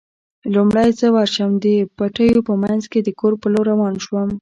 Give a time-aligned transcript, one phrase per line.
[0.53, 1.65] لومړی زه ورشم، د
[1.97, 4.29] پټیو په منځ کې د کور په لور روان شوم.